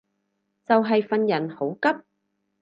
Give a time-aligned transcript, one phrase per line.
[0.67, 1.89] 就係份人好急